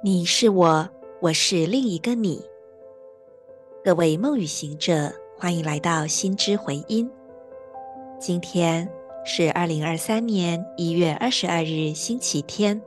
[0.00, 0.88] 你是我，
[1.18, 2.40] 我是另一个你。
[3.82, 7.10] 各位梦语行者，欢迎来到心之回音。
[8.16, 8.88] 今天
[9.24, 12.80] 是二零二三年一月二十二日，星期天。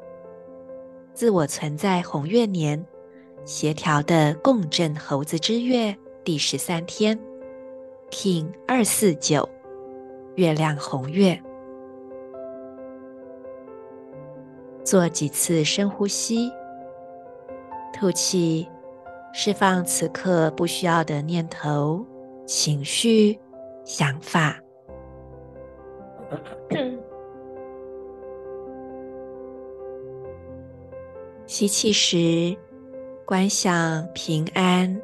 [1.14, 2.82] 自我存在红月年，
[3.44, 5.94] 协调的共振猴子之月
[6.24, 7.20] 第十三天
[8.10, 9.48] ，King 二四九，
[10.36, 11.38] 月亮红月。
[14.86, 16.50] 做几次深呼吸。
[18.02, 18.68] 吐气，
[19.32, 22.04] 释放此刻不需要的念头、
[22.48, 23.40] 情绪、
[23.86, 24.60] 想法。
[31.46, 32.58] 吸气时，
[33.24, 35.00] 观想平安、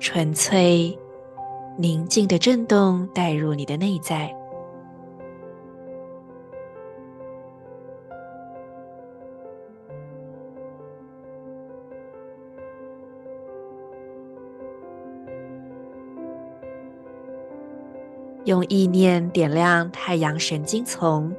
[0.00, 0.98] 纯粹、
[1.78, 4.34] 宁静的震动带入你的内在。
[18.44, 21.34] 用意念点亮太阳神经丛，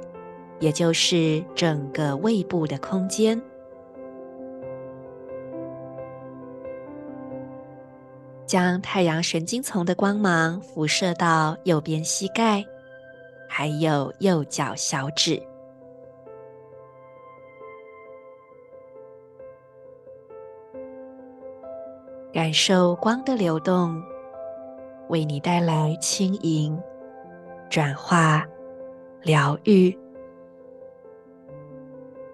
[0.59, 3.39] 也就是整个胃部的空间，
[8.47, 12.65] 将太阳神经丛的光芒辐射到右边膝盖，
[13.47, 15.39] 还有右脚小指，
[22.33, 24.01] 感受光的流动，
[25.09, 26.75] 为你带来轻盈。
[27.69, 28.45] 转化、
[29.23, 29.97] 疗愈，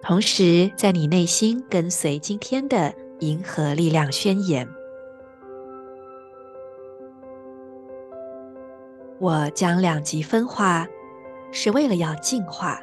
[0.00, 4.68] 同时在你内心跟随今天的银河力量宣言。
[9.18, 10.86] 我将两极分化，
[11.50, 12.80] 是为了要净化、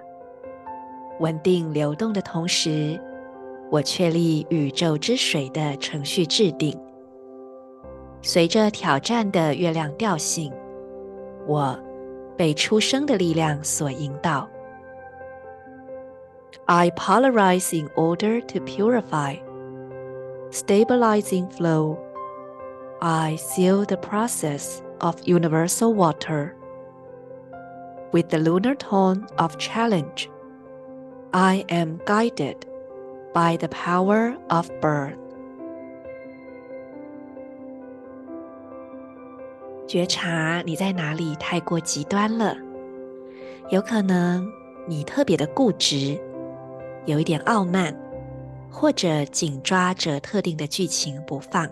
[1.19, 2.99] 稳定流动的同时，
[3.69, 6.77] 我确立宇宙之水的程序制定。
[8.21, 10.51] 随着挑战的月亮调性，
[11.47, 11.77] 我。
[12.38, 14.48] 被出生的力量所引导。
[16.66, 19.36] I polarize in order to purify,
[20.50, 21.98] stabilizing flow.
[23.00, 26.54] I seal the process of universal water.
[28.12, 30.30] With the lunar tone of challenge,
[31.32, 32.64] I am guided
[33.34, 35.18] by the power of birth.
[39.89, 42.55] 觉察你在哪里太过极端了，
[43.71, 44.47] 有可能
[44.87, 46.15] 你特别的固执，
[47.07, 47.91] 有一点傲慢，
[48.69, 51.67] 或者紧抓着特定的剧情不放。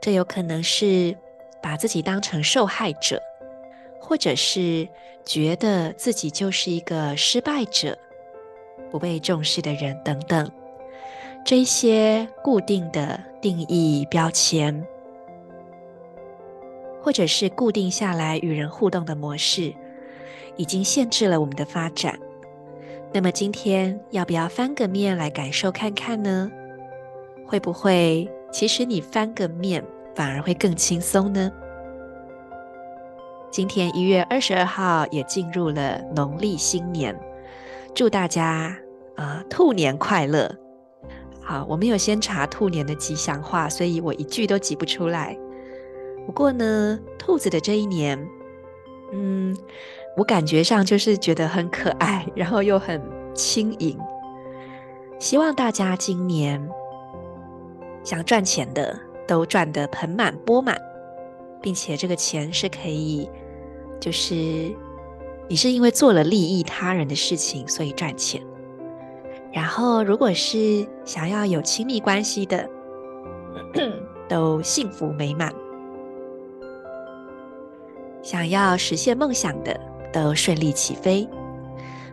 [0.00, 1.14] 这有可能是
[1.62, 3.20] 把自己当成受害者，
[4.00, 4.88] 或者是
[5.22, 7.94] 觉得自己就是一个失败者、
[8.90, 10.50] 不被重视的人等等。
[11.44, 14.82] 这些固定的定义标签。
[17.02, 19.74] 或者是固定下来与人互动的模式，
[20.56, 22.18] 已经限制了我们的发展。
[23.12, 26.50] 那么今天要不要翻个面来感受看看呢？
[27.44, 31.52] 会不会其实你翻个面反而会更轻松呢？
[33.50, 37.14] 今天一月二十二号也进入了农历新年，
[37.94, 38.74] 祝大家
[39.16, 40.50] 啊、兔年快乐！
[41.42, 45.36] 好，我没有先查兔年的吉祥话，所以我一句都挤不出来。
[46.32, 48.18] 不过呢，兔子的这一年，
[49.12, 49.54] 嗯，
[50.16, 53.02] 我感觉上就是觉得很可爱，然后又很
[53.34, 53.98] 轻盈。
[55.18, 56.66] 希望大家今年
[58.02, 58.98] 想赚钱的
[59.28, 60.74] 都赚得盆满钵满，
[61.60, 63.28] 并且这个钱是可以，
[64.00, 64.34] 就是
[65.50, 68.42] 你是因为做了利益他人的事情，所以赚钱。
[69.52, 72.66] 然后，如果是想要有亲密关系的，
[74.26, 75.52] 都幸福美满。
[78.22, 79.78] 想要实现梦想的
[80.12, 81.28] 都顺利起飞。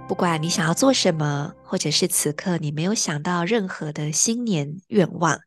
[0.07, 5.39] 不管你想要做什么，或者是此刻你没有想到任何的新年愿望，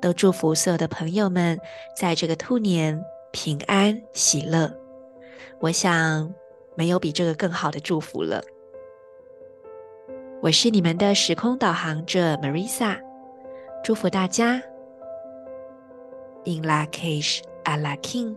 [0.00, 1.58] 都祝福所有的朋友们
[1.96, 3.02] 在这个兔年
[3.32, 4.70] 平安喜乐。
[5.60, 6.32] 我想
[6.76, 8.42] 没有比这个更好的祝福了。
[10.42, 13.00] 我是你们的时空导航者 Marisa，
[13.82, 14.62] 祝福大家。
[16.44, 18.36] In Lak'ech Ala king